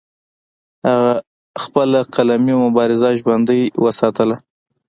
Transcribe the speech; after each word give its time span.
خپله 1.63 1.99
قلمي 2.15 2.55
مبارزه 2.63 3.09
ژوندۍ 3.19 3.61
اوساتله 3.81 4.35